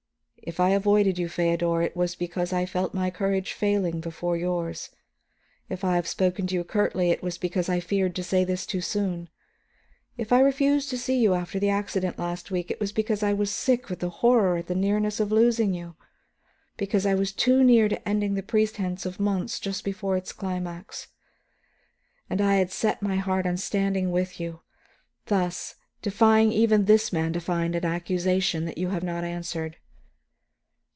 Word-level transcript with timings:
If 0.43 0.59
I 0.59 0.69
avoided 0.69 1.19
you, 1.19 1.29
Feodor, 1.29 1.83
it 1.83 1.95
was 1.95 2.15
because 2.15 2.51
I 2.51 2.65
felt 2.65 2.95
my 2.95 3.11
courage 3.11 3.53
failing 3.53 4.01
before 4.01 4.35
yours. 4.35 4.89
If 5.69 5.83
I 5.83 5.95
have 5.95 6.07
spoken 6.07 6.47
to 6.47 6.55
you 6.55 6.63
curtly, 6.63 7.11
it 7.11 7.21
was 7.21 7.37
because 7.37 7.69
I 7.69 7.79
feared 7.79 8.15
to 8.15 8.23
say 8.23 8.43
this 8.43 8.65
too 8.65 8.81
soon. 8.81 9.29
If 10.17 10.33
I 10.33 10.39
refused 10.39 10.89
to 10.89 10.97
see 10.97 11.15
you 11.21 11.35
after 11.35 11.59
the 11.59 11.69
accident 11.69 12.17
last 12.17 12.49
week, 12.49 12.71
it 12.71 12.79
was 12.79 12.91
because 12.91 13.21
I 13.21 13.33
was 13.33 13.51
sick 13.51 13.87
with 13.87 14.01
horror 14.01 14.57
at 14.57 14.65
the 14.65 14.73
nearness 14.73 15.19
of 15.19 15.31
losing 15.31 15.75
you, 15.75 15.95
because 16.75 17.05
I 17.05 17.13
was 17.13 17.31
too 17.31 17.63
near 17.63 17.87
to 17.87 18.09
ending 18.09 18.33
the 18.33 18.41
pretense 18.43 19.05
of 19.05 19.19
months 19.19 19.59
just 19.59 19.83
before 19.85 20.17
its 20.17 20.33
climax. 20.33 21.07
And 22.31 22.41
I 22.41 22.55
had 22.55 22.71
set 22.71 23.03
my 23.03 23.17
heart 23.17 23.45
on 23.45 23.57
standing 23.57 24.11
with 24.11 24.39
you, 24.39 24.61
thus, 25.27 25.75
and 25.75 26.01
defying 26.01 26.51
even 26.51 26.85
this 26.85 27.13
man 27.13 27.31
to 27.33 27.39
find 27.39 27.75
an 27.75 27.85
accusation 27.85 28.65
that 28.65 28.79
you 28.79 28.89
have 28.89 29.03
not 29.03 29.23
answered. 29.23 29.77